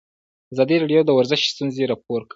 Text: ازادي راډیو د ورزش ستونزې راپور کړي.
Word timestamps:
ازادي 0.53 0.75
راډیو 0.81 1.01
د 1.05 1.09
ورزش 1.17 1.41
ستونزې 1.53 1.83
راپور 1.91 2.21
کړي. 2.25 2.29